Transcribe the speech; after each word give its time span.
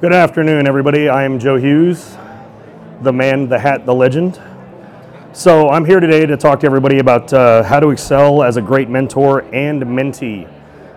Good 0.00 0.12
afternoon, 0.12 0.68
everybody. 0.68 1.08
I 1.08 1.24
am 1.24 1.40
Joe 1.40 1.58
Houghes, 1.58 2.16
the 3.02 3.12
man, 3.12 3.48
the 3.48 3.58
hat, 3.58 3.84
the 3.84 3.92
legend. 3.92 4.40
So, 5.32 5.70
I'm 5.70 5.84
here 5.84 5.98
today 5.98 6.24
to 6.24 6.36
talk 6.36 6.60
to 6.60 6.66
everybody 6.66 7.00
about 7.00 7.32
uh, 7.32 7.64
how 7.64 7.80
to 7.80 7.90
excel 7.90 8.44
as 8.44 8.56
a 8.56 8.62
great 8.62 8.88
mentor 8.88 9.40
and 9.52 9.82
mentee. 9.82 10.48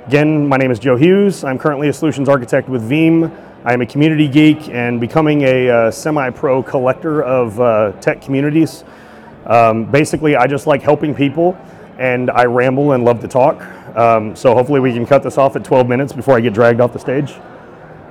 Again, 0.05 0.47
my 0.47 0.57
name 0.57 0.69
is 0.69 0.77
Joe 0.77 0.97
Houghes. 0.97 1.43
I'm 1.43 1.57
currently 1.57 1.87
a 1.89 1.93
solutions 1.93 2.29
architect 2.29 2.69
with 2.69 2.87
Veeam. 2.87 3.35
I 3.65 3.73
am 3.73 3.81
a 3.81 3.87
community 3.87 4.27
geek 4.27 4.69
and 4.69 5.01
becoming 5.01 5.41
a 5.45 5.67
uh, 5.67 5.89
semi 5.89 6.29
pro 6.29 6.61
collector 6.61 7.23
of 7.23 7.59
uh, 7.59 7.93
tech 8.01 8.21
communities. 8.21 8.83
Um, 9.47 9.85
basically, 9.85 10.35
I 10.35 10.45
just 10.45 10.67
like 10.67 10.83
helping 10.83 11.15
people 11.15 11.57
and 11.97 12.29
I 12.29 12.45
ramble 12.45 12.91
and 12.91 13.03
love 13.03 13.19
to 13.21 13.27
talk. 13.27 13.63
Um, 13.97 14.35
so, 14.35 14.53
hopefully, 14.53 14.79
we 14.79 14.93
can 14.93 15.07
cut 15.07 15.23
this 15.23 15.39
off 15.39 15.55
at 15.55 15.63
12 15.63 15.89
minutes 15.89 16.13
before 16.13 16.37
I 16.37 16.39
get 16.39 16.53
dragged 16.53 16.79
off 16.81 16.93
the 16.93 16.99
stage. 16.99 17.33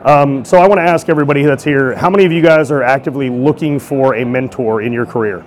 Um, 0.03 0.47
so 0.47 0.57
I 0.57 0.67
want 0.67 0.79
to 0.79 0.83
ask 0.83 1.11
everybody 1.11 1.43
that's 1.43 1.63
here, 1.63 1.95
how 1.95 2.09
many 2.09 2.25
of 2.25 2.33
you 2.33 2.41
guys 2.41 2.71
are 2.71 2.83
actively 2.83 3.29
looking 3.29 3.79
for 3.79 4.15
a 4.15 4.25
mentor 4.25 4.81
in 4.81 4.95
your 4.95 5.05
career? 5.05 5.45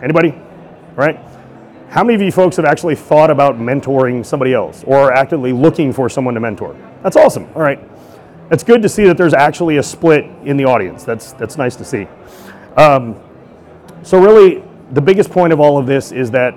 Anybody? 0.00 0.32
Right? 0.94 1.18
How 1.88 2.04
many 2.04 2.14
of 2.14 2.22
you 2.22 2.30
folks 2.30 2.54
have 2.56 2.64
actually 2.64 2.94
thought 2.94 3.30
about 3.30 3.56
mentoring 3.56 4.24
somebody 4.24 4.54
else 4.54 4.84
or 4.84 4.98
are 4.98 5.12
actively 5.12 5.52
looking 5.52 5.92
for 5.92 6.08
someone 6.08 6.34
to 6.34 6.40
mentor? 6.40 6.76
That's 7.02 7.16
awesome. 7.16 7.48
All 7.56 7.62
right. 7.62 7.80
It's 8.52 8.62
good 8.62 8.80
to 8.82 8.88
see 8.88 9.04
that 9.04 9.16
there's 9.16 9.34
actually 9.34 9.78
a 9.78 9.82
split 9.82 10.24
in 10.44 10.56
the 10.56 10.66
audience. 10.66 11.02
That's, 11.02 11.32
that's 11.32 11.56
nice 11.56 11.74
to 11.76 11.84
see. 11.84 12.06
Um, 12.76 13.20
so 14.04 14.20
really, 14.20 14.62
the 14.92 15.00
biggest 15.00 15.30
point 15.30 15.52
of 15.52 15.58
all 15.58 15.78
of 15.78 15.86
this 15.86 16.12
is 16.12 16.30
that, 16.30 16.54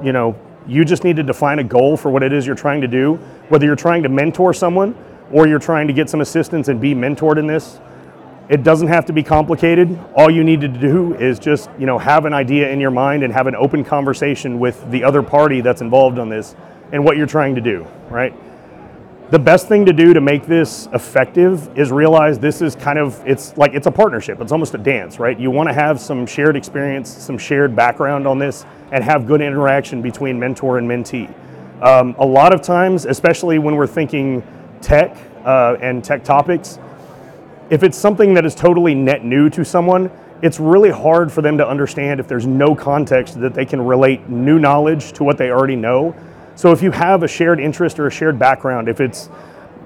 you 0.00 0.12
know, 0.12 0.38
you 0.66 0.84
just 0.84 1.02
need 1.02 1.16
to 1.16 1.24
define 1.24 1.58
a 1.58 1.64
goal 1.64 1.96
for 1.96 2.10
what 2.12 2.22
it 2.22 2.32
is 2.32 2.46
you're 2.46 2.54
trying 2.54 2.82
to 2.82 2.88
do, 2.88 3.16
whether 3.48 3.66
you're 3.66 3.74
trying 3.74 4.04
to 4.04 4.08
mentor 4.08 4.54
someone 4.54 4.94
or 5.32 5.46
you're 5.46 5.58
trying 5.58 5.86
to 5.86 5.92
get 5.92 6.10
some 6.10 6.20
assistance 6.20 6.68
and 6.68 6.80
be 6.80 6.94
mentored 6.94 7.38
in 7.38 7.46
this, 7.46 7.80
it 8.48 8.64
doesn't 8.64 8.88
have 8.88 9.06
to 9.06 9.12
be 9.12 9.22
complicated. 9.22 9.96
All 10.16 10.28
you 10.28 10.42
need 10.42 10.60
to 10.62 10.68
do 10.68 11.14
is 11.14 11.38
just, 11.38 11.70
you 11.78 11.86
know, 11.86 11.98
have 11.98 12.24
an 12.24 12.32
idea 12.32 12.68
in 12.68 12.80
your 12.80 12.90
mind 12.90 13.22
and 13.22 13.32
have 13.32 13.46
an 13.46 13.54
open 13.54 13.84
conversation 13.84 14.58
with 14.58 14.90
the 14.90 15.04
other 15.04 15.22
party 15.22 15.60
that's 15.60 15.80
involved 15.80 16.18
on 16.18 16.28
this 16.28 16.56
and 16.90 17.04
what 17.04 17.16
you're 17.16 17.28
trying 17.28 17.54
to 17.54 17.60
do, 17.60 17.86
right? 18.08 18.34
The 19.30 19.38
best 19.38 19.68
thing 19.68 19.86
to 19.86 19.92
do 19.92 20.12
to 20.12 20.20
make 20.20 20.46
this 20.46 20.88
effective 20.92 21.78
is 21.78 21.92
realize 21.92 22.40
this 22.40 22.60
is 22.60 22.74
kind 22.74 22.98
of 22.98 23.24
it's 23.24 23.56
like 23.56 23.74
it's 23.74 23.86
a 23.86 23.90
partnership. 23.92 24.40
It's 24.40 24.50
almost 24.50 24.74
a 24.74 24.78
dance, 24.78 25.20
right? 25.20 25.38
You 25.38 25.52
want 25.52 25.68
to 25.68 25.72
have 25.72 26.00
some 26.00 26.26
shared 26.26 26.56
experience, 26.56 27.08
some 27.08 27.38
shared 27.38 27.76
background 27.76 28.26
on 28.26 28.40
this 28.40 28.66
and 28.90 29.04
have 29.04 29.28
good 29.28 29.40
interaction 29.40 30.02
between 30.02 30.40
mentor 30.40 30.78
and 30.78 30.90
mentee. 30.90 31.32
Um, 31.80 32.16
a 32.18 32.26
lot 32.26 32.52
of 32.52 32.60
times, 32.60 33.04
especially 33.06 33.60
when 33.60 33.76
we're 33.76 33.86
thinking 33.86 34.42
tech 34.80 35.16
uh, 35.44 35.76
and 35.80 36.04
tech 36.04 36.24
topics, 36.24 36.78
if 37.70 37.82
it's 37.82 37.96
something 37.96 38.34
that 38.34 38.44
is 38.44 38.54
totally 38.54 38.94
net 38.94 39.24
new 39.24 39.48
to 39.50 39.64
someone, 39.64 40.10
it's 40.42 40.58
really 40.58 40.90
hard 40.90 41.30
for 41.30 41.42
them 41.42 41.58
to 41.58 41.66
understand 41.66 42.18
if 42.18 42.26
there's 42.26 42.46
no 42.46 42.74
context 42.74 43.40
that 43.40 43.54
they 43.54 43.64
can 43.64 43.80
relate 43.80 44.28
new 44.28 44.58
knowledge 44.58 45.12
to 45.12 45.24
what 45.24 45.38
they 45.38 45.50
already 45.50 45.76
know. 45.76 46.14
So 46.56 46.72
if 46.72 46.82
you 46.82 46.90
have 46.90 47.22
a 47.22 47.28
shared 47.28 47.60
interest 47.60 47.98
or 47.98 48.06
a 48.06 48.10
shared 48.10 48.38
background, 48.38 48.88
if 48.88 49.00
it's 49.00 49.28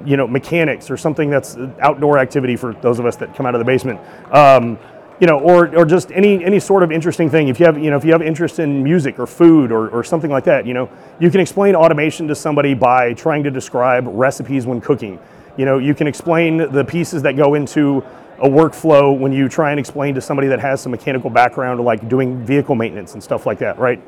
you 0.04 0.16
know 0.16 0.26
mechanics 0.26 0.90
or 0.90 0.96
something 0.96 1.30
that's 1.30 1.56
outdoor 1.80 2.18
activity 2.18 2.56
for 2.56 2.74
those 2.74 2.98
of 2.98 3.06
us 3.06 3.16
that 3.16 3.34
come 3.34 3.46
out 3.46 3.54
of 3.54 3.58
the 3.58 3.64
basement, 3.64 4.00
um, 4.32 4.78
you 5.20 5.26
know, 5.26 5.38
or, 5.38 5.74
or 5.76 5.84
just 5.84 6.10
any 6.12 6.44
any 6.44 6.58
sort 6.58 6.82
of 6.82 6.90
interesting 6.90 7.30
thing. 7.30 7.48
If 7.48 7.60
you 7.60 7.66
have 7.66 7.78
you 7.78 7.90
know 7.90 7.96
if 7.96 8.04
you 8.04 8.12
have 8.12 8.22
interest 8.22 8.58
in 8.58 8.82
music 8.82 9.18
or 9.18 9.26
food 9.26 9.72
or, 9.72 9.88
or 9.90 10.04
something 10.04 10.30
like 10.30 10.44
that, 10.44 10.66
you 10.66 10.74
know, 10.74 10.88
you 11.20 11.30
can 11.30 11.40
explain 11.40 11.74
automation 11.74 12.28
to 12.28 12.34
somebody 12.34 12.74
by 12.74 13.12
trying 13.14 13.42
to 13.44 13.50
describe 13.50 14.06
recipes 14.08 14.66
when 14.66 14.80
cooking. 14.80 15.18
You 15.56 15.64
know, 15.64 15.78
you 15.78 15.94
can 15.94 16.06
explain 16.06 16.56
the 16.56 16.84
pieces 16.84 17.22
that 17.22 17.36
go 17.36 17.54
into 17.54 18.04
a 18.38 18.48
workflow 18.48 19.16
when 19.16 19.32
you 19.32 19.48
try 19.48 19.70
and 19.70 19.78
explain 19.78 20.14
to 20.16 20.20
somebody 20.20 20.48
that 20.48 20.58
has 20.58 20.80
some 20.80 20.90
mechanical 20.90 21.30
background, 21.30 21.80
like 21.80 22.08
doing 22.08 22.44
vehicle 22.44 22.74
maintenance 22.74 23.14
and 23.14 23.22
stuff 23.22 23.46
like 23.46 23.58
that, 23.60 23.78
right? 23.78 24.02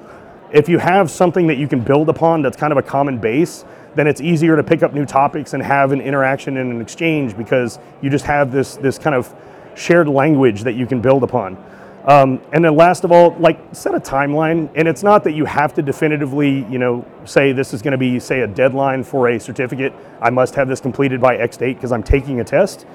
If 0.53 0.69
you 0.69 0.79
have 0.79 1.11
something 1.11 1.47
that 1.47 1.57
you 1.57 1.69
can 1.69 1.81
build 1.81 2.09
upon 2.09 2.43
that's 2.43 2.57
kind 2.57 2.73
of 2.73 2.79
a 2.79 2.83
common 2.83 3.19
base, 3.19 3.65
then 3.95 4.07
it's 4.07 4.21
easier 4.21 4.57
to 4.57 4.63
pick 4.63 4.83
up 4.83 4.93
new 4.93 5.07
topics 5.07 5.55
and 5.55 5.63
have 5.63 5.93
an 5.93 6.01
interaction 6.01 6.57
and 6.57 6.73
an 6.73 6.81
exchange 6.81 7.37
because 7.37 7.79
you 8.03 8.11
just 8.11 8.25
have 8.25 8.53
this 8.53 8.77
this 8.77 8.99
kind 8.99 9.15
of 9.15 9.35
shared 9.75 10.09
language 10.09 10.63
that 10.63 10.75
you 10.75 10.87
can 10.87 11.01
build 11.01 11.23
upon. 11.23 11.57
Um, 12.07 12.41
and 12.53 12.65
then 12.65 12.77
last 12.77 13.03
of 13.03 13.11
all, 13.11 13.35
like 13.41 13.59
set 13.73 13.95
a 13.95 14.01
timeline. 14.01 14.71
And 14.77 14.87
it's 14.87 15.03
not 15.03 15.25
that 15.25 15.33
you 15.33 15.45
have 15.45 15.75
to 15.75 15.83
definitively, 15.83 16.65
you 16.71 16.79
know, 16.79 17.05
say 17.25 17.53
this 17.53 17.75
is 17.75 17.83
going 17.83 17.93
to 17.93 17.99
be, 17.99 18.21
say, 18.21 18.43
a 18.43 18.47
deadline 18.47 19.03
for 19.03 19.29
a 19.29 19.41
certificate. 19.41 19.93
I 20.21 20.31
must 20.31 20.55
have 20.55 20.69
this 20.69 20.81
completed 20.81 21.21
by 21.21 21.37
X 21.37 21.57
date 21.57 21.75
because 21.75 21.91
I'm 21.91 22.05
taking 22.05 22.41
a 22.41 22.45
test. 22.45 22.87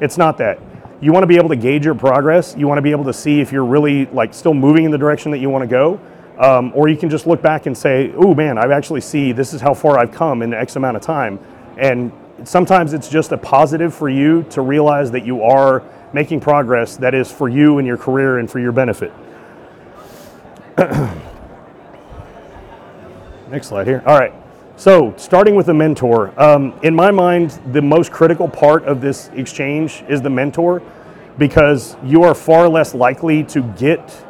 It's 0.00 0.18
not 0.18 0.36
that. 0.38 0.60
You 1.00 1.12
want 1.12 1.22
to 1.22 1.28
be 1.28 1.36
able 1.36 1.48
to 1.48 1.56
gauge 1.56 1.84
your 1.84 1.94
progress. 1.94 2.54
You 2.58 2.68
want 2.68 2.78
to 2.78 2.82
be 2.82 2.90
able 2.90 3.04
to 3.04 3.12
see 3.12 3.40
if 3.40 3.52
you're 3.52 3.64
really 3.64 4.06
like 4.06 4.34
still 4.34 4.54
moving 4.54 4.84
in 4.84 4.90
the 4.90 4.98
direction 4.98 5.30
that 5.30 5.38
you 5.38 5.48
want 5.48 5.62
to 5.62 5.68
go. 5.68 6.00
Um, 6.38 6.72
or 6.74 6.88
you 6.88 6.96
can 6.96 7.08
just 7.08 7.26
look 7.26 7.40
back 7.40 7.66
and 7.66 7.76
say, 7.76 8.12
oh 8.16 8.34
man, 8.34 8.58
I 8.58 8.72
actually 8.72 9.00
see 9.00 9.32
this 9.32 9.54
is 9.54 9.60
how 9.60 9.74
far 9.74 9.98
I've 9.98 10.12
come 10.12 10.42
in 10.42 10.52
X 10.52 10.76
amount 10.76 10.96
of 10.96 11.02
time. 11.02 11.40
And 11.78 12.12
sometimes 12.44 12.92
it's 12.92 13.08
just 13.08 13.32
a 13.32 13.38
positive 13.38 13.94
for 13.94 14.08
you 14.08 14.44
to 14.50 14.60
realize 14.60 15.10
that 15.12 15.24
you 15.24 15.42
are 15.42 15.82
making 16.12 16.40
progress 16.40 16.96
that 16.96 17.14
is 17.14 17.30
for 17.30 17.48
you 17.48 17.78
and 17.78 17.86
your 17.86 17.96
career 17.96 18.38
and 18.38 18.50
for 18.50 18.58
your 18.60 18.72
benefit. 18.72 19.12
Next 23.50 23.68
slide 23.68 23.86
here. 23.86 24.02
All 24.06 24.18
right. 24.18 24.32
So, 24.76 25.12
starting 25.16 25.54
with 25.56 25.68
a 25.70 25.74
mentor, 25.74 26.32
um, 26.40 26.78
in 26.82 26.94
my 26.94 27.10
mind, 27.10 27.58
the 27.72 27.82
most 27.82 28.12
critical 28.12 28.48
part 28.48 28.84
of 28.84 29.00
this 29.00 29.28
exchange 29.34 30.04
is 30.08 30.22
the 30.22 30.30
mentor 30.30 30.82
because 31.36 31.96
you 32.04 32.22
are 32.22 32.34
far 32.34 32.68
less 32.68 32.94
likely 32.94 33.42
to 33.44 33.62
get 33.76 34.24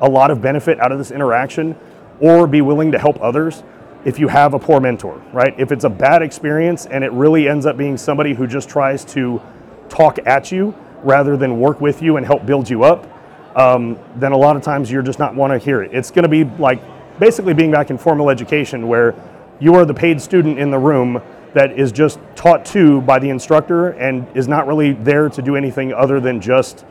a 0.00 0.08
lot 0.08 0.30
of 0.30 0.42
benefit 0.42 0.78
out 0.80 0.92
of 0.92 0.98
this 0.98 1.10
interaction 1.10 1.74
or 2.20 2.46
be 2.46 2.60
willing 2.60 2.92
to 2.92 2.98
help 2.98 3.20
others 3.22 3.62
if 4.04 4.18
you 4.18 4.28
have 4.28 4.52
a 4.52 4.58
poor 4.58 4.80
mentor, 4.80 5.22
right? 5.32 5.54
If 5.58 5.72
it's 5.72 5.84
a 5.84 5.90
bad 5.90 6.20
experience 6.20 6.84
and 6.84 7.02
it 7.02 7.12
really 7.12 7.48
ends 7.48 7.64
up 7.64 7.76
being 7.76 7.96
somebody 7.96 8.34
who 8.34 8.46
just 8.46 8.68
tries 8.68 9.04
to 9.06 9.40
talk 9.88 10.18
at 10.26 10.52
you 10.52 10.74
rather 11.04 11.36
than 11.36 11.60
work 11.60 11.80
with 11.80 12.02
you 12.02 12.16
and 12.16 12.26
help 12.26 12.46
build 12.46 12.68
you 12.68 12.84
up, 12.84 13.08
um, 13.56 13.98
then 14.16 14.32
a 14.32 14.36
lot 14.36 14.56
of 14.56 14.62
times 14.62 14.90
you're 14.90 15.02
just 15.02 15.18
not 15.18 15.34
want 15.34 15.52
to 15.52 15.58
hear 15.58 15.82
it. 15.82 15.94
It's 15.94 16.10
going 16.10 16.24
to 16.24 16.28
be 16.28 16.44
like 16.60 16.80
basically 17.18 17.54
being 17.54 17.70
back 17.70 17.90
in 17.90 17.98
formal 17.98 18.30
education 18.30 18.88
where 18.88 19.14
you 19.60 19.74
are 19.74 19.84
the 19.84 19.94
paid 19.94 20.20
student 20.20 20.58
in 20.58 20.70
the 20.70 20.78
room 20.78 21.22
that 21.52 21.78
is 21.78 21.92
just 21.92 22.18
taught 22.34 22.64
to 22.64 23.00
by 23.02 23.18
the 23.18 23.30
instructor 23.30 23.90
and 23.90 24.26
is 24.36 24.48
not 24.48 24.66
really 24.66 24.92
there 24.92 25.28
to 25.28 25.40
do 25.40 25.54
anything 25.54 25.92
other 25.92 26.18
than 26.18 26.40
just 26.40 26.84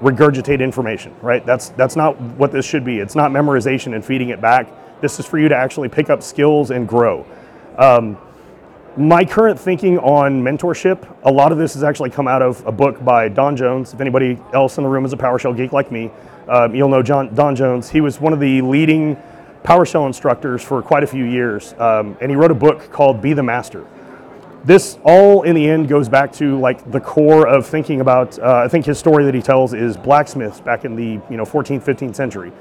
regurgitate 0.00 0.60
information, 0.60 1.14
right? 1.20 1.44
That's 1.44 1.68
that's 1.70 1.94
not 1.94 2.18
what 2.20 2.52
this 2.52 2.64
should 2.64 2.84
be. 2.84 2.98
It's 2.98 3.14
not 3.14 3.30
memorization 3.30 3.94
and 3.94 4.04
feeding 4.04 4.30
it 4.30 4.40
back. 4.40 4.66
This 5.00 5.20
is 5.20 5.26
for 5.26 5.38
you 5.38 5.48
to 5.48 5.56
actually 5.56 5.88
pick 5.88 6.10
up 6.10 6.22
skills 6.22 6.70
and 6.70 6.88
grow. 6.88 7.26
Um, 7.76 8.16
my 8.96 9.24
current 9.24 9.58
thinking 9.58 9.98
on 9.98 10.42
mentorship, 10.42 11.16
a 11.22 11.32
lot 11.32 11.50
of 11.50 11.56
this 11.56 11.74
has 11.74 11.82
actually 11.82 12.10
come 12.10 12.28
out 12.28 12.42
of 12.42 12.64
a 12.66 12.72
book 12.72 13.02
by 13.02 13.28
Don 13.28 13.56
Jones. 13.56 13.94
If 13.94 14.00
anybody 14.00 14.38
else 14.52 14.76
in 14.76 14.84
the 14.84 14.90
room 14.90 15.06
is 15.06 15.14
a 15.14 15.16
PowerShell 15.16 15.56
geek 15.56 15.72
like 15.72 15.90
me, 15.90 16.10
um, 16.46 16.74
you'll 16.74 16.90
know 16.90 17.02
John, 17.02 17.34
Don 17.34 17.56
Jones. 17.56 17.88
He 17.88 18.02
was 18.02 18.20
one 18.20 18.34
of 18.34 18.40
the 18.40 18.60
leading 18.60 19.16
PowerShell 19.64 20.06
instructors 20.06 20.62
for 20.62 20.82
quite 20.82 21.02
a 21.02 21.06
few 21.06 21.24
years, 21.24 21.74
um, 21.78 22.18
and 22.20 22.30
he 22.30 22.36
wrote 22.36 22.50
a 22.50 22.54
book 22.54 22.90
called 22.92 23.22
Be 23.22 23.32
the 23.32 23.42
Master. 23.42 23.86
This 24.64 24.98
all 25.04 25.42
in 25.42 25.56
the 25.56 25.68
end 25.68 25.88
goes 25.88 26.08
back 26.08 26.30
to 26.34 26.60
like 26.60 26.90
the 26.90 27.00
core 27.00 27.48
of 27.48 27.66
thinking 27.66 28.02
about. 28.02 28.38
Uh, 28.38 28.56
I 28.56 28.68
think 28.68 28.84
his 28.84 28.98
story 28.98 29.24
that 29.24 29.34
he 29.34 29.42
tells 29.42 29.72
is 29.72 29.96
blacksmiths 29.96 30.60
back 30.60 30.84
in 30.84 30.96
the 30.96 31.20
you 31.30 31.36
know 31.36 31.44
14th, 31.44 31.82
15th 31.82 32.14
century. 32.14 32.52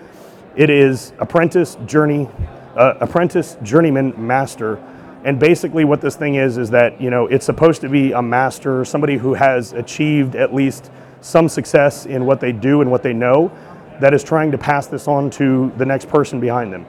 It 0.55 0.69
is 0.69 1.11
apprentice, 1.19 1.75
journey, 1.85 2.29
uh, 2.77 2.95
apprentice, 3.01 3.57
journeyman, 3.63 4.13
master 4.15 4.81
and 5.23 5.39
basically, 5.39 5.85
what 5.85 6.01
this 6.01 6.15
thing 6.15 6.35
is 6.35 6.57
is 6.57 6.69
that 6.71 6.99
you 6.99 7.09
know 7.09 7.27
it's 7.27 7.45
supposed 7.45 7.81
to 7.81 7.89
be 7.89 8.11
a 8.11 8.21
master, 8.21 8.83
somebody 8.83 9.17
who 9.17 9.33
has 9.33 9.73
achieved 9.73 10.35
at 10.35 10.53
least 10.53 10.89
some 11.21 11.47
success 11.47 12.05
in 12.05 12.25
what 12.25 12.39
they 12.39 12.51
do 12.51 12.81
and 12.81 12.89
what 12.89 13.03
they 13.03 13.13
know, 13.13 13.51
that 13.99 14.13
is 14.13 14.23
trying 14.23 14.51
to 14.51 14.57
pass 14.57 14.87
this 14.87 15.07
on 15.07 15.29
to 15.29 15.71
the 15.77 15.85
next 15.85 16.07
person 16.07 16.39
behind 16.39 16.73
them, 16.73 16.85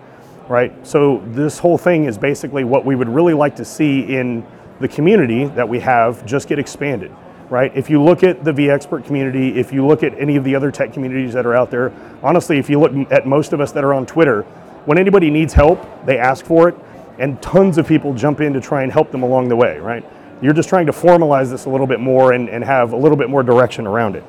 right? 0.49 0.75
So 0.87 1.23
this 1.27 1.59
whole 1.59 1.77
thing 1.77 2.07
is 2.07 2.17
basically 2.17 2.65
what 2.65 2.87
we 2.87 2.97
would 2.97 3.09
really 3.09 3.35
like 3.35 3.55
to 3.57 3.65
see 3.65 4.01
in 4.17 4.47
the 4.81 4.89
community 4.89 5.45
that 5.45 5.69
we 5.69 5.79
have 5.81 6.25
just 6.25 6.49
get 6.49 6.59
expanded, 6.59 7.15
right? 7.51 7.71
If 7.77 7.91
you 7.91 8.03
look 8.03 8.23
at 8.23 8.43
the 8.43 8.53
vExpert 8.53 9.05
community, 9.05 9.59
if 9.61 9.71
you 9.73 9.87
look 9.87 10.03
at 10.03 10.19
any 10.19 10.37
of 10.37 10.45
the 10.45 10.55
other 10.55 10.71
tech 10.71 10.95
communities 10.95 11.35
that 11.35 11.45
are 11.45 11.55
out 11.55 11.71
there, 11.71 11.93
honestly, 12.23 12.59
if 12.59 12.71
you 12.71 12.81
look 12.81 12.93
at 13.13 13.27
most 13.27 13.53
of 13.53 13.61
us 13.61 13.73
that 13.73 13.85
are 13.85 13.93
on 13.93 14.07
Twitter, 14.07 14.43
when 14.87 14.97
anybody 14.97 15.31
needs 15.31 15.53
help, 15.53 15.87
they 16.07 16.17
ask 16.17 16.47
for 16.47 16.71
it 16.71 16.75
and 17.19 17.41
tons 17.43 17.79
of 17.79 17.87
people 17.87 18.15
jump 18.15 18.41
in 18.41 18.53
to 18.53 18.61
try 18.61 18.83
and 18.83 18.93
help 18.93 19.11
them 19.11 19.23
along 19.23 19.49
the 19.49 19.57
way, 19.57 19.79
right? 19.79 20.05
You're 20.41 20.55
just 20.55 20.69
trying 20.69 20.87
to 20.87 20.93
formalize 20.93 21.51
this 21.51 21.67
a 21.67 21.71
little 21.71 21.87
bit 21.87 22.01
more 22.01 22.33
and, 22.33 22.49
and 22.49 22.65
have 22.65 22.93
a 22.93 22.97
little 22.97 23.17
bit 23.17 23.31
more 23.31 23.43
direction 23.43 23.87
around 23.87 24.17
it. 24.17 24.25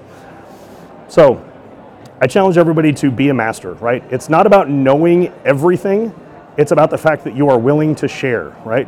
So, 1.08 1.44
I 2.22 2.28
challenge 2.28 2.58
everybody 2.58 2.94
to 2.94 3.12
be 3.12 3.30
a 3.30 3.34
master, 3.34 3.74
right? 3.74 4.04
It's 4.10 4.30
not 4.30 4.48
about 4.48 4.70
knowing 4.70 5.34
everything, 5.44 6.14
it's 6.58 6.72
about 6.72 6.90
the 6.90 6.98
fact 6.98 7.24
that 7.24 7.36
you 7.36 7.50
are 7.50 7.58
willing 7.58 7.96
to 7.96 8.08
share, 8.08 8.56
right? 8.64 8.88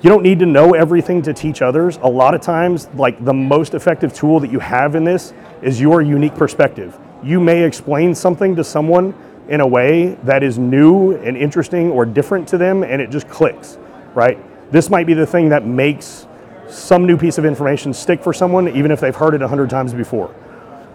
You 0.00 0.10
don't 0.10 0.22
need 0.22 0.38
to 0.40 0.46
know 0.46 0.74
everything 0.74 1.22
to 1.22 1.32
teach 1.32 1.62
others. 1.62 1.98
A 2.02 2.08
lot 2.08 2.34
of 2.34 2.40
times, 2.40 2.88
like 2.94 3.24
the 3.24 3.32
most 3.32 3.74
effective 3.74 4.14
tool 4.14 4.38
that 4.40 4.52
you 4.52 4.60
have 4.60 4.94
in 4.94 5.02
this 5.02 5.32
is 5.60 5.80
your 5.80 6.02
unique 6.02 6.34
perspective. 6.34 6.96
You 7.22 7.40
may 7.40 7.64
explain 7.64 8.14
something 8.14 8.54
to 8.56 8.62
someone 8.62 9.12
in 9.48 9.60
a 9.60 9.66
way 9.66 10.14
that 10.24 10.42
is 10.42 10.58
new 10.58 11.12
and 11.16 11.36
interesting 11.36 11.90
or 11.90 12.04
different 12.04 12.48
to 12.48 12.58
them, 12.58 12.82
and 12.82 13.00
it 13.00 13.10
just 13.10 13.28
clicks, 13.28 13.78
right? 14.14 14.38
This 14.70 14.90
might 14.90 15.06
be 15.06 15.14
the 15.14 15.26
thing 15.26 15.48
that 15.48 15.66
makes 15.66 16.26
some 16.68 17.06
new 17.06 17.16
piece 17.16 17.38
of 17.38 17.44
information 17.44 17.94
stick 17.94 18.22
for 18.22 18.32
someone, 18.32 18.68
even 18.68 18.90
if 18.90 19.00
they've 19.00 19.16
heard 19.16 19.34
it 19.34 19.42
a 19.42 19.48
hundred 19.48 19.70
times 19.70 19.94
before. 19.94 20.34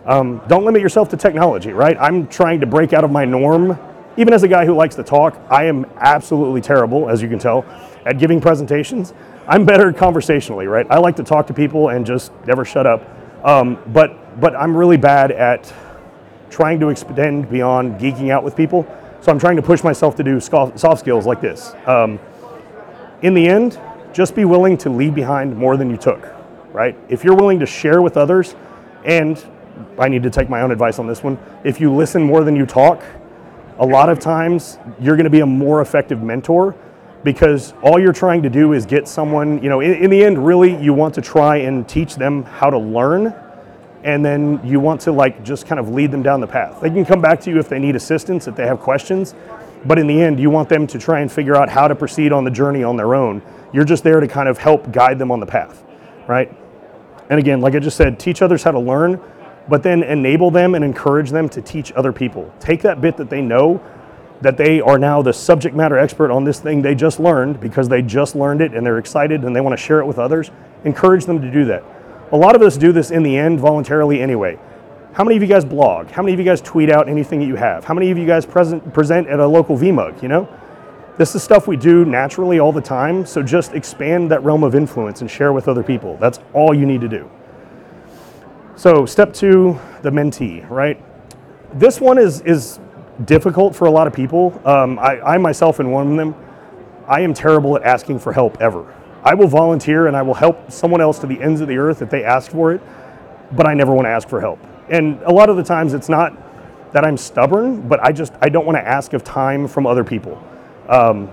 Um, 0.05 0.41
don't 0.47 0.65
limit 0.65 0.81
yourself 0.81 1.09
to 1.09 1.17
technology, 1.17 1.71
right? 1.71 1.97
I'm 1.99 2.27
trying 2.27 2.59
to 2.59 2.65
break 2.65 2.93
out 2.93 3.03
of 3.03 3.11
my 3.11 3.25
norm. 3.25 3.79
Even 4.17 4.33
as 4.33 4.43
a 4.43 4.47
guy 4.47 4.65
who 4.65 4.75
likes 4.75 4.95
to 4.95 5.03
talk, 5.03 5.39
I 5.49 5.65
am 5.65 5.85
absolutely 5.95 6.61
terrible, 6.61 7.09
as 7.09 7.21
you 7.21 7.29
can 7.29 7.39
tell, 7.39 7.65
at 8.05 8.19
giving 8.19 8.39
presentations. 8.39 9.13
I'm 9.47 9.65
better 9.65 9.91
conversationally, 9.91 10.67
right? 10.67 10.85
I 10.89 10.99
like 10.99 11.15
to 11.15 11.23
talk 11.23 11.47
to 11.47 11.53
people 11.53 11.89
and 11.89 12.05
just 12.05 12.31
never 12.45 12.63
shut 12.63 12.85
up. 12.85 13.01
Um, 13.43 13.79
but 13.87 14.39
but 14.39 14.55
I'm 14.55 14.75
really 14.75 14.97
bad 14.97 15.31
at 15.31 15.73
trying 16.53 16.79
to 16.79 16.89
extend 16.89 17.49
beyond 17.49 17.99
geeking 17.99 18.29
out 18.29 18.43
with 18.43 18.55
people. 18.55 18.85
So 19.21 19.31
I'm 19.31 19.39
trying 19.39 19.55
to 19.55 19.61
push 19.61 19.83
myself 19.83 20.15
to 20.17 20.23
do 20.23 20.39
soft 20.39 20.99
skills 20.99 21.25
like 21.25 21.41
this. 21.41 21.73
Um, 21.87 22.19
in 23.23 23.33
the 23.33 23.47
end, 23.47 23.79
just 24.13 24.35
be 24.35 24.45
willing 24.45 24.77
to 24.77 24.89
leave 24.89 25.15
behind 25.15 25.57
more 25.57 25.77
than 25.77 25.89
you 25.89 25.97
took, 25.97 26.31
right? 26.71 26.95
If 27.09 27.23
you're 27.23 27.35
willing 27.35 27.59
to 27.59 27.65
share 27.65 28.01
with 28.01 28.17
others, 28.17 28.55
and 29.03 29.43
I 29.97 30.07
need 30.07 30.21
to 30.23 30.29
take 30.29 30.49
my 30.49 30.61
own 30.61 30.71
advice 30.71 30.99
on 30.99 31.07
this 31.07 31.23
one, 31.23 31.39
if 31.63 31.81
you 31.81 31.91
listen 31.91 32.21
more 32.21 32.43
than 32.43 32.55
you 32.55 32.67
talk, 32.67 33.01
a 33.79 33.85
lot 33.85 34.09
of 34.09 34.19
times 34.19 34.77
you're 34.99 35.15
going 35.15 35.23
to 35.23 35.31
be 35.31 35.39
a 35.39 35.45
more 35.45 35.81
effective 35.81 36.21
mentor 36.21 36.75
because 37.23 37.73
all 37.81 37.99
you're 37.99 38.13
trying 38.13 38.43
to 38.43 38.49
do 38.49 38.73
is 38.73 38.85
get 38.85 39.07
someone, 39.07 39.63
you 39.63 39.69
know, 39.69 39.79
in, 39.79 39.93
in, 39.93 40.09
the 40.11 40.23
end, 40.23 40.45
really, 40.45 40.79
you 40.83 40.93
want 40.93 41.15
to 41.15 41.21
try 41.21 41.57
and 41.57 41.87
teach 41.87 42.15
them 42.15 42.43
how 42.43 42.69
to 42.69 42.77
learn. 42.77 43.33
And 44.03 44.23
then 44.23 44.59
you 44.65 44.79
want 44.79 45.01
to 45.01 45.11
like 45.11 45.43
just 45.43 45.65
kind 45.65 45.79
of 45.79 45.89
lead 45.89 46.11
them 46.11 46.23
down 46.23 46.41
the 46.41 46.47
path. 46.47 46.81
They 46.81 46.89
can 46.89 47.05
come 47.05 47.21
back 47.21 47.39
to 47.41 47.49
you 47.49 47.59
if 47.59 47.69
they 47.69 47.79
need 47.79 47.95
assistance, 47.95 48.47
if 48.47 48.55
they 48.55 48.67
have 48.67 48.79
questions. 48.79 49.33
But 49.85 49.99
in 49.99 50.07
the 50.07 50.21
end, 50.21 50.39
you 50.39 50.49
want 50.49 50.69
them 50.69 50.87
to 50.87 50.99
try 50.99 51.21
and 51.21 51.31
figure 51.31 51.55
out 51.55 51.69
how 51.69 51.87
to 51.87 51.95
proceed 51.95 52.31
on 52.31 52.43
the 52.43 52.51
journey 52.51 52.83
on 52.83 52.95
their 52.95 53.15
own. 53.15 53.41
You're 53.73 53.85
just 53.85 54.03
there 54.03 54.19
to 54.19 54.27
kind 54.27 54.47
of 54.47 54.57
help 54.57 54.91
guide 54.91 55.19
them 55.19 55.31
on 55.31 55.39
the 55.39 55.45
path, 55.45 55.83
right? 56.27 56.53
And 57.29 57.39
again, 57.39 57.61
like 57.61 57.75
I 57.75 57.79
just 57.79 57.97
said, 57.97 58.19
teach 58.19 58.41
others 58.41 58.63
how 58.63 58.71
to 58.71 58.79
learn, 58.79 59.19
but 59.67 59.83
then 59.83 60.03
enable 60.03 60.51
them 60.51 60.75
and 60.75 60.83
encourage 60.83 61.31
them 61.31 61.49
to 61.49 61.61
teach 61.61 61.91
other 61.93 62.13
people. 62.13 62.53
Take 62.59 62.81
that 62.81 63.01
bit 63.01 63.17
that 63.17 63.29
they 63.29 63.41
know 63.41 63.81
that 64.41 64.57
they 64.57 64.81
are 64.81 64.99
now 64.99 65.21
the 65.21 65.31
subject 65.31 65.75
matter 65.75 65.97
expert 65.97 66.29
on 66.29 66.43
this 66.43 66.59
thing 66.59 66.81
they 66.81 66.93
just 66.93 67.19
learned 67.19 67.59
because 67.61 67.87
they 67.87 68.01
just 68.01 68.35
learned 68.35 68.61
it 68.61 68.73
and 68.73 68.85
they're 68.85 68.97
excited 68.97 69.43
and 69.43 69.55
they 69.55 69.61
want 69.61 69.77
to 69.77 69.81
share 69.81 69.99
it 69.99 70.05
with 70.05 70.19
others, 70.19 70.51
encourage 70.83 71.25
them 71.25 71.41
to 71.41 71.49
do 71.49 71.65
that. 71.65 71.83
A 72.33 72.37
lot 72.37 72.55
of 72.55 72.63
us 72.63 72.77
do 72.77 72.91
this 72.91 73.11
in 73.11 73.21
the 73.21 73.37
end 73.37 73.59
voluntarily 73.59 74.19
anyway. 74.19 74.57
How 75.13 75.23
many 75.23 75.35
of 75.35 75.43
you 75.43 75.47
guys 75.47 75.63
blog? 75.63 76.09
How 76.09 76.23
many 76.23 76.33
of 76.33 76.39
you 76.39 76.45
guys 76.45 76.61
tweet 76.61 76.89
out 76.89 77.07
anything 77.07 77.39
that 77.39 77.45
you 77.45 77.55
have? 77.55 77.85
How 77.85 77.93
many 77.93 78.09
of 78.09 78.17
you 78.17 78.25
guys 78.25 78.43
present, 78.43 78.91
present 78.91 79.27
at 79.27 79.39
a 79.39 79.45
local 79.45 79.77
VMUG, 79.77 80.23
you 80.23 80.29
know? 80.29 80.49
This 81.15 81.35
is 81.35 81.43
stuff 81.43 81.67
we 81.67 81.77
do 81.77 82.05
naturally 82.05 82.57
all 82.57 82.71
the 82.71 82.81
time, 82.81 83.23
so 83.23 83.43
just 83.43 83.73
expand 83.73 84.31
that 84.31 84.43
realm 84.43 84.63
of 84.63 84.73
influence 84.73 85.21
and 85.21 85.29
share 85.29 85.53
with 85.53 85.67
other 85.67 85.83
people. 85.83 86.17
That's 86.17 86.39
all 86.53 86.73
you 86.73 86.87
need 86.87 87.01
to 87.01 87.07
do. 87.07 87.29
So 88.75 89.05
step 89.05 89.31
two, 89.31 89.79
the 90.01 90.09
mentee, 90.09 90.67
right? 90.71 90.99
This 91.77 92.01
one 92.01 92.17
is, 92.17 92.41
is 92.41 92.79
difficult 93.25 93.75
for 93.75 93.85
a 93.85 93.91
lot 93.91 94.07
of 94.07 94.13
people. 94.13 94.59
Um, 94.65 94.97
I, 94.97 95.21
I 95.21 95.37
myself 95.37 95.79
am 95.79 95.91
one 95.91 96.09
of 96.09 96.17
them. 96.17 96.33
I 97.07 97.21
am 97.21 97.35
terrible 97.35 97.75
at 97.75 97.83
asking 97.83 98.17
for 98.17 98.33
help 98.33 98.59
ever. 98.59 98.91
I 99.23 99.33
will 99.33 99.47
volunteer 99.47 100.07
and 100.07 100.17
I 100.17 100.21
will 100.21 100.33
help 100.33 100.71
someone 100.71 101.01
else 101.01 101.19
to 101.19 101.27
the 101.27 101.41
ends 101.41 101.61
of 101.61 101.67
the 101.67 101.77
earth 101.77 102.01
if 102.01 102.09
they 102.09 102.23
ask 102.23 102.51
for 102.51 102.73
it, 102.73 102.81
but 103.51 103.67
I 103.67 103.73
never 103.73 103.93
want 103.93 104.05
to 104.05 104.09
ask 104.09 104.27
for 104.27 104.41
help. 104.41 104.59
And 104.89 105.21
a 105.23 105.31
lot 105.31 105.49
of 105.49 105.55
the 105.55 105.63
times 105.63 105.93
it's 105.93 106.09
not 106.09 106.37
that 106.93 107.05
I'm 107.05 107.17
stubborn, 107.17 107.87
but 107.87 107.99
I 108.03 108.11
just 108.11 108.33
I 108.41 108.49
don't 108.49 108.65
want 108.65 108.77
to 108.77 108.87
ask 108.87 109.13
of 109.13 109.23
time 109.23 109.67
from 109.67 109.87
other 109.87 110.03
people. 110.03 110.41
Um, 110.87 111.29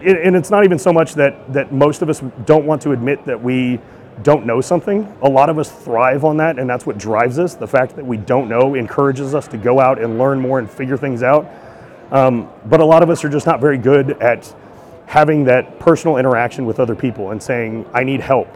and 0.00 0.34
it's 0.34 0.50
not 0.50 0.64
even 0.64 0.78
so 0.78 0.92
much 0.92 1.14
that 1.14 1.52
that 1.52 1.72
most 1.72 2.02
of 2.02 2.08
us 2.08 2.20
don't 2.46 2.66
want 2.66 2.82
to 2.82 2.92
admit 2.92 3.24
that 3.26 3.40
we 3.40 3.80
don't 4.22 4.46
know 4.46 4.60
something. 4.60 5.12
A 5.22 5.28
lot 5.28 5.48
of 5.48 5.58
us 5.58 5.70
thrive 5.70 6.24
on 6.24 6.36
that, 6.36 6.58
and 6.58 6.68
that's 6.68 6.86
what 6.86 6.98
drives 6.98 7.38
us. 7.38 7.54
The 7.54 7.66
fact 7.66 7.96
that 7.96 8.04
we 8.04 8.16
don't 8.16 8.48
know 8.48 8.74
encourages 8.74 9.34
us 9.34 9.48
to 9.48 9.58
go 9.58 9.80
out 9.80 10.00
and 10.00 10.18
learn 10.18 10.40
more 10.40 10.58
and 10.58 10.70
figure 10.70 10.96
things 10.96 11.22
out. 11.22 11.46
Um, 12.10 12.48
but 12.66 12.80
a 12.80 12.84
lot 12.84 13.02
of 13.02 13.10
us 13.10 13.24
are 13.24 13.28
just 13.28 13.46
not 13.46 13.60
very 13.60 13.78
good 13.78 14.10
at 14.22 14.54
having 15.12 15.44
that 15.44 15.78
personal 15.78 16.16
interaction 16.16 16.64
with 16.64 16.80
other 16.80 16.94
people 16.94 17.32
and 17.32 17.42
saying, 17.42 17.84
I 17.92 18.02
need 18.02 18.20
help. 18.20 18.48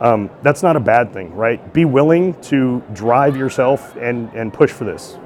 Um, 0.00 0.30
that's 0.40 0.62
not 0.62 0.76
a 0.76 0.80
bad 0.80 1.12
thing, 1.12 1.34
right? 1.34 1.72
Be 1.72 1.84
willing 1.84 2.40
to 2.42 2.80
drive 2.92 3.36
yourself 3.36 3.96
and, 3.96 4.32
and 4.32 4.52
push 4.52 4.70
for 4.70 4.84
this. 4.84 5.18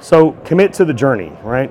So 0.00 0.32
commit 0.46 0.72
to 0.74 0.86
the 0.86 0.94
journey, 0.94 1.30
right? 1.42 1.70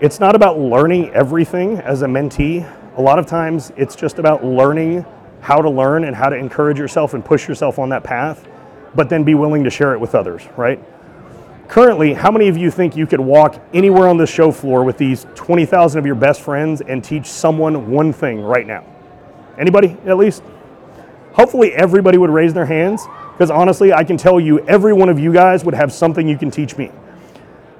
It's 0.00 0.20
not 0.20 0.36
about 0.36 0.60
learning 0.60 1.10
everything 1.10 1.78
as 1.78 2.02
a 2.02 2.06
mentee 2.06 2.64
a 2.96 3.02
lot 3.02 3.18
of 3.20 3.26
times 3.26 3.72
it's 3.76 3.94
just 3.94 4.18
about 4.18 4.44
learning 4.44 5.04
how 5.40 5.62
to 5.62 5.70
learn 5.70 6.04
and 6.04 6.14
how 6.16 6.28
to 6.28 6.36
encourage 6.36 6.78
yourself 6.78 7.14
and 7.14 7.24
push 7.24 7.46
yourself 7.46 7.78
on 7.78 7.88
that 7.88 8.02
path, 8.02 8.46
but 8.94 9.08
then 9.08 9.22
be 9.22 9.34
willing 9.34 9.64
to 9.64 9.70
share 9.70 9.94
it 9.94 10.00
with 10.00 10.16
others, 10.16 10.42
right? 10.56 10.80
Currently, 11.68 12.14
how 12.14 12.30
many 12.30 12.48
of 12.48 12.56
you 12.56 12.70
think 12.70 12.96
you 12.96 13.06
could 13.06 13.20
walk 13.20 13.62
anywhere 13.74 14.08
on 14.08 14.16
the 14.16 14.26
show 14.26 14.50
floor 14.50 14.84
with 14.84 14.96
these 14.96 15.26
20,000 15.34 15.98
of 15.98 16.06
your 16.06 16.14
best 16.14 16.40
friends 16.40 16.80
and 16.80 17.04
teach 17.04 17.26
someone 17.26 17.90
one 17.90 18.10
thing 18.10 18.40
right 18.40 18.66
now? 18.66 18.84
Anybody, 19.58 19.96
at 20.06 20.16
least? 20.16 20.42
Hopefully, 21.34 21.74
everybody 21.74 22.16
would 22.16 22.30
raise 22.30 22.54
their 22.54 22.64
hands 22.64 23.06
because 23.32 23.50
honestly, 23.50 23.92
I 23.92 24.02
can 24.02 24.16
tell 24.16 24.40
you 24.40 24.60
every 24.60 24.94
one 24.94 25.10
of 25.10 25.18
you 25.18 25.30
guys 25.30 25.62
would 25.64 25.74
have 25.74 25.92
something 25.92 26.26
you 26.26 26.38
can 26.38 26.50
teach 26.50 26.78
me. 26.78 26.90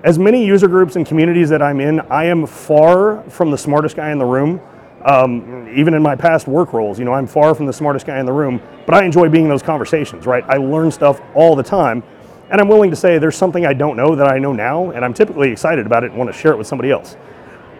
As 0.05 0.19
many 0.19 0.45
user 0.45 0.69
groups 0.69 0.97
and 0.97 1.07
communities 1.07 1.49
that 1.49 1.63
I'm 1.63 1.81
in, 1.81 2.01
I 2.01 2.27
am 2.27 2.47
far 2.47 3.23
from 3.31 3.51
the 3.51 3.59
smartest 3.59 3.97
guy 3.97 4.13
in 4.13 4.19
the 4.19 4.27
room 4.27 4.61
um, 5.05 5.73
even 5.75 5.95
in 5.95 6.03
my 6.03 6.17
past 6.17 6.49
work 6.49 6.73
roles, 6.73 6.99
you 6.99 7.05
know, 7.05 7.13
I'm 7.13 7.27
far 7.27 7.55
from 7.55 7.67
the 7.67 7.73
smartest 7.73 8.07
guy 8.07 8.19
in 8.19 8.27
the 8.27 8.33
room, 8.33 8.61
but 8.87 8.95
I 8.95 9.05
enjoy 9.05 9.29
being 9.29 9.45
in 9.45 9.51
those 9.51 9.63
conversations, 9.63 10.27
right? 10.27 10.45
I 10.49 10.57
learn 10.57 10.91
stuff 10.91 11.21
all 11.35 11.55
the 11.55 11.63
time, 11.63 12.03
and 12.51 12.61
I'm 12.61 12.69
willing 12.69 12.91
to 12.91 12.97
say 12.97 13.19
there's 13.19 13.37
something 13.37 13.67
I 13.67 13.75
don't 13.75 13.97
know 13.97 14.15
that 14.15 14.29
I 14.29 14.39
know 14.39 14.53
now, 14.53 14.91
and 14.91 15.05
I'm 15.05 15.13
typically 15.13 15.51
excited 15.51 15.87
about 15.87 16.05
it 16.05 16.11
and 16.11 16.19
want 16.19 16.33
to 16.33 16.39
share 16.39 16.53
it 16.53 16.57
with 16.57 16.67
somebody 16.67 16.91
else. 16.91 17.17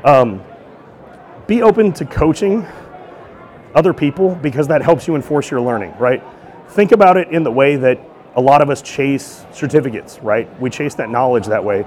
Um, 0.05 0.43
be 1.47 1.63
open 1.63 1.93
to 1.95 2.05
coaching 2.05 2.67
other 3.75 3.95
people 3.95 4.35
because 4.37 4.69
that 4.69 4.83
helps 4.83 5.07
you 5.07 5.17
enforce 5.17 5.51
your 5.51 5.61
learning, 5.61 5.95
right? 5.99 6.23
Think 6.71 6.93
about 6.93 7.17
it 7.17 7.29
in 7.29 7.43
the 7.43 7.51
way 7.51 7.77
that 7.77 7.99
a 8.37 8.41
lot 8.41 8.61
of 8.61 8.69
us 8.69 8.83
chase 8.83 9.47
certificates, 9.53 10.19
right? 10.21 10.49
We 10.61 10.71
chase 10.71 10.95
that 10.97 11.09
knowledge 11.09 11.47
that 11.47 11.65
way. 11.65 11.87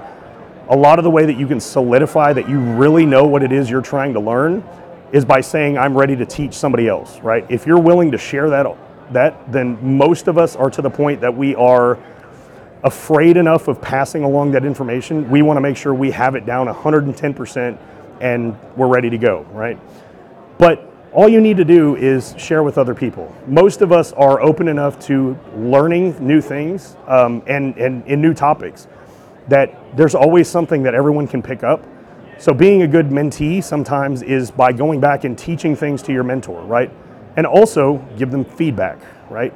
A 0.68 0.76
lot 0.76 0.98
of 0.98 1.04
the 1.04 1.10
way 1.10 1.24
that 1.26 1.36
you 1.36 1.46
can 1.46 1.60
solidify 1.60 2.32
that 2.32 2.48
you 2.48 2.58
really 2.58 3.06
know 3.06 3.24
what 3.24 3.42
it 3.42 3.52
is 3.52 3.70
you're 3.70 3.80
trying 3.80 4.12
to 4.14 4.20
learn 4.20 4.64
is 5.12 5.24
by 5.24 5.40
saying 5.40 5.78
I'm 5.78 5.96
ready 5.96 6.16
to 6.16 6.26
teach 6.26 6.54
somebody 6.54 6.88
else, 6.88 7.20
right? 7.20 7.46
If 7.48 7.66
you're 7.66 7.80
willing 7.80 8.10
to 8.10 8.18
share 8.18 8.50
that 8.50 8.66
that 9.12 9.52
then 9.52 9.96
most 9.96 10.26
of 10.26 10.38
us 10.38 10.56
are 10.56 10.70
to 10.70 10.82
the 10.82 10.90
point 10.90 11.20
that 11.20 11.36
we 11.36 11.54
are 11.54 11.98
afraid 12.84 13.36
enough 13.36 13.68
of 13.68 13.80
passing 13.80 14.24
along 14.24 14.52
that 14.52 14.64
information. 14.64 15.28
We 15.30 15.42
want 15.42 15.56
to 15.56 15.60
make 15.60 15.76
sure 15.76 15.94
we 15.94 16.10
have 16.10 16.34
it 16.34 16.46
down 16.46 16.66
110% 16.66 17.78
and 18.20 18.56
we're 18.76 18.88
ready 18.88 19.10
to 19.10 19.18
go, 19.18 19.42
right? 19.52 19.78
But 20.58 20.88
all 21.12 21.28
you 21.28 21.40
need 21.40 21.56
to 21.58 21.64
do 21.64 21.96
is 21.96 22.34
share 22.38 22.62
with 22.62 22.78
other 22.78 22.94
people. 22.94 23.34
Most 23.46 23.82
of 23.82 23.92
us 23.92 24.12
are 24.12 24.40
open 24.40 24.68
enough 24.68 24.98
to 25.06 25.38
learning 25.56 26.24
new 26.26 26.40
things 26.40 26.96
um, 27.06 27.42
and, 27.46 27.76
and 27.76 28.06
in 28.06 28.20
new 28.20 28.34
topics 28.34 28.88
that 29.48 29.96
there's 29.96 30.14
always 30.14 30.48
something 30.48 30.82
that 30.84 30.94
everyone 30.94 31.26
can 31.26 31.42
pick 31.42 31.62
up 31.62 31.84
so 32.42 32.52
being 32.52 32.82
a 32.82 32.88
good 32.88 33.10
mentee 33.10 33.62
sometimes 33.62 34.20
is 34.22 34.50
by 34.50 34.72
going 34.72 34.98
back 34.98 35.22
and 35.22 35.38
teaching 35.38 35.76
things 35.76 36.02
to 36.02 36.12
your 36.12 36.24
mentor, 36.24 36.60
right? 36.62 36.90
And 37.36 37.46
also 37.46 37.98
give 38.18 38.32
them 38.32 38.44
feedback, 38.44 38.98
right? 39.30 39.54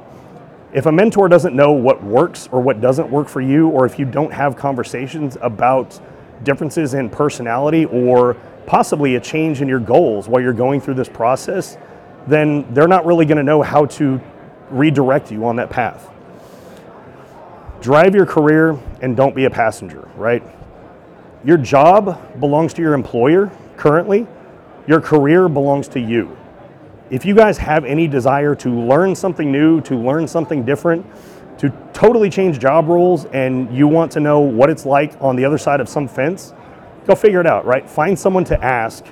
If 0.73 0.85
a 0.85 0.91
mentor 0.91 1.29
doesn't 1.29 1.55
know 1.55 1.71
what 1.71 2.03
works 2.03 2.49
or 2.51 2.61
what 2.61 2.81
doesn't 2.81 3.09
work 3.09 3.29
for 3.29 3.41
you, 3.41 3.69
or 3.69 3.85
if 3.85 3.97
you 3.97 4.05
don't 4.05 4.33
have 4.33 4.55
conversations 4.55 5.37
about 5.41 5.99
differences 6.43 6.93
in 6.93 7.09
personality 7.09 7.85
or 7.85 8.35
possibly 8.65 9.15
a 9.15 9.19
change 9.19 9.61
in 9.61 9.67
your 9.67 9.79
goals 9.79 10.27
while 10.27 10.41
you're 10.41 10.53
going 10.53 10.81
through 10.81 10.95
this 10.95 11.09
process, 11.09 11.77
then 12.27 12.71
they're 12.73 12.87
not 12.87 13.05
really 13.05 13.25
going 13.25 13.37
to 13.37 13.43
know 13.43 13.61
how 13.61 13.85
to 13.85 14.19
redirect 14.69 15.31
you 15.31 15.45
on 15.45 15.55
that 15.55 15.69
path. 15.69 16.09
Drive 17.79 18.13
your 18.13 18.25
career 18.25 18.77
and 19.01 19.15
don't 19.15 19.35
be 19.35 19.45
a 19.45 19.49
passenger, 19.49 20.09
right? 20.17 20.43
Your 21.45 21.57
job 21.57 22.39
belongs 22.39 22.73
to 22.73 22.81
your 22.81 22.93
employer 22.93 23.49
currently, 23.77 24.27
your 24.85 24.99
career 24.99 25.47
belongs 25.47 25.87
to 25.89 25.99
you. 25.99 26.35
If 27.09 27.25
you 27.25 27.35
guys 27.35 27.57
have 27.59 27.85
any 27.85 28.05
desire 28.05 28.53
to 28.55 28.69
learn 28.69 29.15
something 29.15 29.49
new, 29.49 29.79
to 29.81 29.95
learn 29.95 30.27
something 30.27 30.65
different, 30.65 31.05
to 31.59 31.69
totally 31.93 32.29
change 32.29 32.59
job 32.59 32.87
roles, 32.87 33.25
and 33.25 33.73
you 33.75 33.87
want 33.87 34.11
to 34.11 34.19
know 34.19 34.41
what 34.41 34.69
it's 34.69 34.85
like 34.85 35.13
on 35.21 35.37
the 35.37 35.45
other 35.45 35.57
side 35.57 35.79
of 35.79 35.87
some 35.87 36.07
fence, 36.07 36.53
go 37.05 37.15
figure 37.15 37.39
it 37.39 37.47
out, 37.47 37.65
right? 37.65 37.89
Find 37.89 38.19
someone 38.19 38.43
to 38.45 38.61
ask 38.61 39.05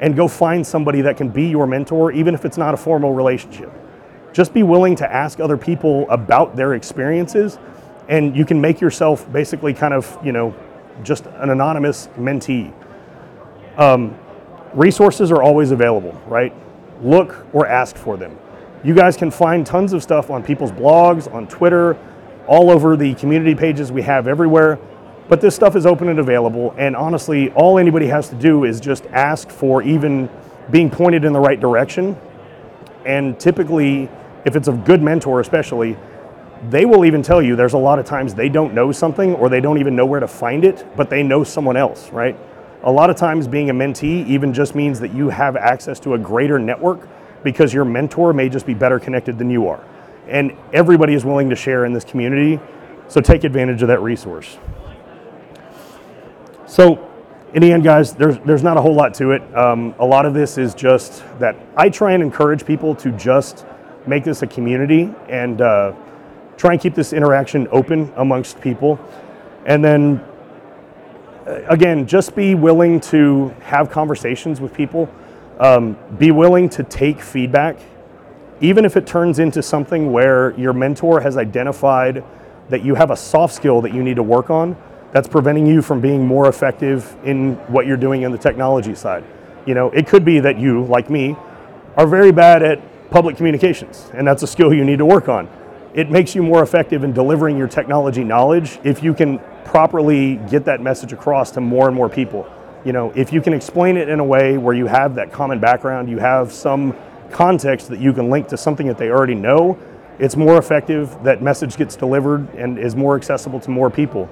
and 0.00 0.14
go 0.14 0.28
find 0.28 0.64
somebody 0.64 1.00
that 1.00 1.16
can 1.16 1.28
be 1.30 1.48
your 1.48 1.66
mentor, 1.66 2.12
even 2.12 2.32
if 2.32 2.44
it's 2.44 2.56
not 2.56 2.74
a 2.74 2.76
formal 2.76 3.12
relationship. 3.12 3.72
Just 4.32 4.54
be 4.54 4.62
willing 4.62 4.94
to 4.96 5.12
ask 5.12 5.40
other 5.40 5.56
people 5.56 6.08
about 6.10 6.54
their 6.54 6.74
experiences, 6.74 7.58
and 8.08 8.36
you 8.36 8.44
can 8.44 8.60
make 8.60 8.80
yourself 8.80 9.30
basically 9.32 9.74
kind 9.74 9.94
of, 9.94 10.16
you 10.24 10.30
know, 10.30 10.54
just 11.02 11.26
an 11.26 11.50
anonymous 11.50 12.06
mentee. 12.16 12.72
Um, 13.76 14.16
resources 14.74 15.32
are 15.32 15.42
always 15.42 15.72
available, 15.72 16.12
right? 16.26 16.54
Look 17.02 17.46
or 17.52 17.66
ask 17.66 17.96
for 17.96 18.16
them. 18.16 18.38
You 18.84 18.94
guys 18.94 19.16
can 19.16 19.30
find 19.30 19.66
tons 19.66 19.92
of 19.92 20.02
stuff 20.02 20.30
on 20.30 20.42
people's 20.42 20.72
blogs, 20.72 21.32
on 21.32 21.46
Twitter, 21.46 21.96
all 22.46 22.70
over 22.70 22.96
the 22.96 23.14
community 23.14 23.54
pages 23.54 23.92
we 23.92 24.02
have 24.02 24.26
everywhere. 24.26 24.78
But 25.28 25.40
this 25.40 25.54
stuff 25.54 25.76
is 25.76 25.86
open 25.86 26.08
and 26.08 26.18
available, 26.18 26.74
and 26.76 26.96
honestly, 26.96 27.50
all 27.52 27.78
anybody 27.78 28.06
has 28.08 28.28
to 28.30 28.34
do 28.34 28.64
is 28.64 28.80
just 28.80 29.06
ask 29.06 29.50
for 29.50 29.82
even 29.82 30.28
being 30.70 30.90
pointed 30.90 31.24
in 31.24 31.32
the 31.32 31.40
right 31.40 31.58
direction. 31.58 32.16
And 33.06 33.38
typically, 33.38 34.08
if 34.44 34.56
it's 34.56 34.68
a 34.68 34.72
good 34.72 35.00
mentor, 35.00 35.40
especially, 35.40 35.96
they 36.70 36.84
will 36.84 37.04
even 37.04 37.22
tell 37.22 37.40
you 37.40 37.56
there's 37.56 37.72
a 37.72 37.78
lot 37.78 37.98
of 37.98 38.04
times 38.04 38.34
they 38.34 38.48
don't 38.48 38.74
know 38.74 38.92
something 38.92 39.34
or 39.34 39.48
they 39.48 39.60
don't 39.60 39.78
even 39.78 39.96
know 39.96 40.06
where 40.06 40.20
to 40.20 40.28
find 40.28 40.64
it, 40.64 40.86
but 40.96 41.08
they 41.08 41.22
know 41.22 41.44
someone 41.44 41.76
else, 41.76 42.10
right? 42.10 42.36
A 42.84 42.90
lot 42.90 43.10
of 43.10 43.16
times 43.16 43.46
being 43.46 43.70
a 43.70 43.74
mentee 43.74 44.26
even 44.26 44.52
just 44.52 44.74
means 44.74 44.98
that 45.00 45.14
you 45.14 45.28
have 45.28 45.56
access 45.56 46.00
to 46.00 46.14
a 46.14 46.18
greater 46.18 46.58
network 46.58 47.08
because 47.44 47.72
your 47.72 47.84
mentor 47.84 48.32
may 48.32 48.48
just 48.48 48.66
be 48.66 48.74
better 48.74 48.98
connected 48.98 49.38
than 49.38 49.50
you 49.50 49.68
are. 49.68 49.84
And 50.26 50.56
everybody 50.72 51.14
is 51.14 51.24
willing 51.24 51.48
to 51.50 51.56
share 51.56 51.84
in 51.84 51.92
this 51.92 52.04
community, 52.04 52.60
so 53.08 53.20
take 53.20 53.44
advantage 53.44 53.82
of 53.82 53.88
that 53.88 54.00
resource. 54.00 54.58
So, 56.66 57.08
in 57.54 57.60
the 57.60 57.70
end, 57.70 57.84
guys, 57.84 58.14
there's, 58.14 58.38
there's 58.46 58.62
not 58.62 58.78
a 58.78 58.80
whole 58.80 58.94
lot 58.94 59.12
to 59.14 59.32
it. 59.32 59.42
Um, 59.54 59.94
a 59.98 60.06
lot 60.06 60.24
of 60.24 60.32
this 60.32 60.56
is 60.56 60.74
just 60.74 61.22
that 61.38 61.54
I 61.76 61.90
try 61.90 62.12
and 62.12 62.22
encourage 62.22 62.64
people 62.64 62.94
to 62.96 63.12
just 63.12 63.66
make 64.06 64.24
this 64.24 64.42
a 64.42 64.46
community 64.46 65.14
and 65.28 65.60
uh, 65.60 65.92
try 66.56 66.72
and 66.72 66.80
keep 66.80 66.94
this 66.94 67.12
interaction 67.12 67.68
open 67.70 68.12
amongst 68.16 68.60
people. 68.60 68.98
And 69.66 69.84
then, 69.84 70.24
again, 71.46 72.06
just 72.06 72.34
be 72.34 72.54
willing 72.54 73.00
to 73.00 73.48
have 73.62 73.90
conversations 73.90 74.60
with 74.60 74.72
people. 74.72 75.08
Um, 75.58 75.96
be 76.18 76.30
willing 76.30 76.68
to 76.70 76.82
take 76.82 77.20
feedback, 77.20 77.78
even 78.60 78.84
if 78.84 78.96
it 78.96 79.06
turns 79.06 79.38
into 79.38 79.62
something 79.62 80.10
where 80.10 80.58
your 80.58 80.72
mentor 80.72 81.20
has 81.20 81.36
identified 81.36 82.24
that 82.68 82.84
you 82.84 82.94
have 82.94 83.10
a 83.10 83.16
soft 83.16 83.54
skill 83.54 83.80
that 83.82 83.94
you 83.94 84.02
need 84.02 84.16
to 84.16 84.22
work 84.22 84.50
on 84.50 84.76
that's 85.12 85.28
preventing 85.28 85.66
you 85.66 85.82
from 85.82 86.00
being 86.00 86.26
more 86.26 86.48
effective 86.48 87.14
in 87.22 87.54
what 87.68 87.86
you're 87.86 87.98
doing 87.98 88.22
in 88.22 88.32
the 88.32 88.38
technology 88.38 88.94
side. 88.94 89.22
You 89.66 89.74
know, 89.74 89.90
it 89.90 90.06
could 90.06 90.24
be 90.24 90.40
that 90.40 90.58
you, 90.58 90.84
like 90.86 91.10
me, 91.10 91.36
are 91.96 92.06
very 92.06 92.32
bad 92.32 92.62
at 92.62 93.10
public 93.10 93.36
communications, 93.36 94.10
and 94.14 94.26
that's 94.26 94.42
a 94.42 94.46
skill 94.46 94.72
you 94.72 94.84
need 94.84 94.98
to 94.98 95.06
work 95.06 95.28
on. 95.28 95.48
It 95.94 96.10
makes 96.10 96.34
you 96.34 96.42
more 96.42 96.62
effective 96.62 97.04
in 97.04 97.12
delivering 97.12 97.58
your 97.58 97.68
technology 97.68 98.24
knowledge 98.24 98.80
if 98.82 99.02
you 99.02 99.12
can 99.12 99.38
properly 99.64 100.36
get 100.50 100.64
that 100.66 100.80
message 100.80 101.12
across 101.12 101.50
to 101.52 101.60
more 101.60 101.86
and 101.86 101.96
more 101.96 102.08
people. 102.08 102.50
You 102.84 102.92
know, 102.92 103.12
if 103.14 103.32
you 103.32 103.40
can 103.40 103.52
explain 103.52 103.96
it 103.96 104.08
in 104.08 104.20
a 104.20 104.24
way 104.24 104.58
where 104.58 104.74
you 104.74 104.86
have 104.86 105.14
that 105.14 105.32
common 105.32 105.60
background, 105.60 106.10
you 106.10 106.18
have 106.18 106.52
some 106.52 106.96
context 107.30 107.88
that 107.88 108.00
you 108.00 108.12
can 108.12 108.28
link 108.28 108.48
to 108.48 108.56
something 108.56 108.86
that 108.86 108.98
they 108.98 109.10
already 109.10 109.34
know, 109.34 109.78
it's 110.18 110.36
more 110.36 110.58
effective, 110.58 111.16
that 111.24 111.42
message 111.42 111.76
gets 111.76 111.96
delivered 111.96 112.54
and 112.54 112.78
is 112.78 112.94
more 112.94 113.16
accessible 113.16 113.58
to 113.60 113.70
more 113.70 113.90
people. 113.90 114.28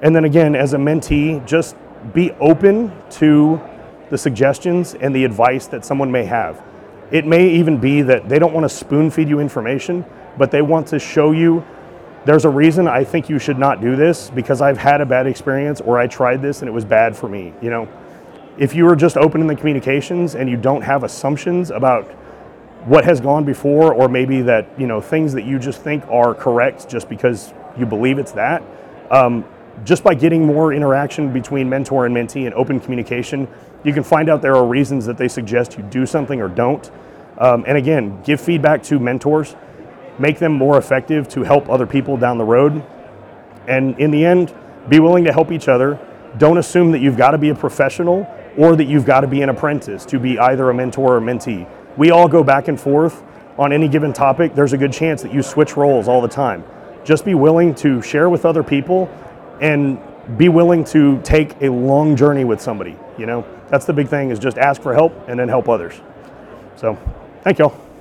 And 0.00 0.14
then 0.14 0.24
again, 0.24 0.54
as 0.54 0.74
a 0.74 0.78
mentee, 0.78 1.44
just 1.46 1.76
be 2.12 2.30
open 2.32 2.92
to 3.10 3.60
the 4.10 4.18
suggestions 4.18 4.94
and 4.94 5.14
the 5.14 5.24
advice 5.24 5.66
that 5.68 5.84
someone 5.84 6.10
may 6.10 6.24
have. 6.24 6.62
It 7.10 7.26
may 7.26 7.48
even 7.50 7.78
be 7.78 8.02
that 8.02 8.28
they 8.28 8.38
don't 8.38 8.52
want 8.52 8.64
to 8.64 8.68
spoon 8.68 9.10
feed 9.10 9.28
you 9.28 9.38
information, 9.38 10.04
but 10.38 10.50
they 10.50 10.62
want 10.62 10.86
to 10.88 10.98
show 10.98 11.32
you 11.32 11.64
there's 12.24 12.44
a 12.44 12.48
reason 12.48 12.86
I 12.86 13.04
think 13.04 13.28
you 13.28 13.38
should 13.38 13.58
not 13.58 13.80
do 13.80 13.96
this 13.96 14.30
because 14.30 14.60
I've 14.60 14.78
had 14.78 15.00
a 15.00 15.06
bad 15.06 15.26
experience 15.26 15.80
or 15.80 15.98
I 15.98 16.06
tried 16.06 16.40
this 16.40 16.60
and 16.60 16.68
it 16.68 16.72
was 16.72 16.84
bad 16.84 17.16
for 17.16 17.28
me. 17.28 17.52
You 17.60 17.70
know, 17.70 17.88
if 18.58 18.74
you 18.74 18.86
are 18.88 18.96
just 18.96 19.16
open 19.16 19.40
in 19.40 19.46
the 19.46 19.56
communications 19.56 20.34
and 20.34 20.48
you 20.48 20.56
don't 20.56 20.82
have 20.82 21.04
assumptions 21.04 21.70
about 21.70 22.04
what 22.84 23.04
has 23.04 23.20
gone 23.20 23.44
before 23.44 23.92
or 23.94 24.08
maybe 24.08 24.42
that, 24.42 24.68
you 24.78 24.86
know, 24.86 25.00
things 25.00 25.32
that 25.32 25.44
you 25.44 25.58
just 25.58 25.82
think 25.82 26.06
are 26.08 26.34
correct 26.34 26.88
just 26.88 27.08
because 27.08 27.52
you 27.76 27.86
believe 27.86 28.18
it's 28.18 28.32
that, 28.32 28.62
um, 29.10 29.44
just 29.84 30.04
by 30.04 30.14
getting 30.14 30.44
more 30.44 30.72
interaction 30.72 31.32
between 31.32 31.68
mentor 31.68 32.06
and 32.06 32.14
mentee 32.14 32.44
and 32.46 32.54
open 32.54 32.78
communication, 32.78 33.48
you 33.84 33.92
can 33.92 34.02
find 34.02 34.28
out 34.28 34.42
there 34.42 34.54
are 34.54 34.66
reasons 34.66 35.06
that 35.06 35.16
they 35.16 35.28
suggest 35.28 35.76
you 35.76 35.82
do 35.84 36.06
something 36.06 36.40
or 36.40 36.48
don't. 36.48 36.90
Um, 37.38 37.64
and 37.66 37.76
again, 37.76 38.22
give 38.22 38.40
feedback 38.40 38.82
to 38.84 38.98
mentors, 38.98 39.56
make 40.18 40.38
them 40.38 40.52
more 40.52 40.78
effective 40.78 41.28
to 41.28 41.42
help 41.42 41.68
other 41.68 41.86
people 41.86 42.16
down 42.16 42.38
the 42.38 42.44
road. 42.44 42.84
And 43.68 43.98
in 43.98 44.10
the 44.10 44.24
end, 44.24 44.54
be 44.88 45.00
willing 45.00 45.24
to 45.24 45.32
help 45.32 45.52
each 45.52 45.68
other. 45.68 45.98
Don't 46.38 46.58
assume 46.58 46.92
that 46.92 47.00
you've 47.00 47.16
got 47.16 47.32
to 47.32 47.38
be 47.38 47.50
a 47.50 47.54
professional 47.54 48.26
or 48.56 48.76
that 48.76 48.84
you've 48.84 49.04
got 49.04 49.20
to 49.20 49.26
be 49.26 49.42
an 49.42 49.48
apprentice 49.48 50.04
to 50.06 50.18
be 50.18 50.38
either 50.38 50.70
a 50.70 50.74
mentor 50.74 51.16
or 51.16 51.20
mentee. 51.20 51.68
We 51.96 52.10
all 52.10 52.28
go 52.28 52.42
back 52.42 52.68
and 52.68 52.80
forth 52.80 53.22
on 53.58 53.72
any 53.72 53.88
given 53.88 54.12
topic. 54.12 54.54
There's 54.54 54.72
a 54.72 54.78
good 54.78 54.92
chance 54.92 55.22
that 55.22 55.32
you 55.32 55.42
switch 55.42 55.76
roles 55.76 56.08
all 56.08 56.20
the 56.20 56.28
time. 56.28 56.64
Just 57.04 57.24
be 57.24 57.34
willing 57.34 57.74
to 57.76 58.00
share 58.02 58.30
with 58.30 58.44
other 58.44 58.62
people 58.62 59.10
and 59.60 60.00
be 60.36 60.48
willing 60.48 60.84
to 60.84 61.20
take 61.22 61.60
a 61.60 61.68
long 61.68 62.16
journey 62.16 62.44
with 62.44 62.60
somebody. 62.60 62.96
You 63.18 63.26
know, 63.26 63.44
that's 63.68 63.84
the 63.84 63.92
big 63.92 64.08
thing 64.08 64.30
is 64.30 64.38
just 64.38 64.56
ask 64.58 64.80
for 64.80 64.94
help 64.94 65.12
and 65.28 65.38
then 65.38 65.48
help 65.48 65.68
others. 65.68 66.00
So, 66.76 66.96
thank 67.42 67.58
y'all. 67.58 67.91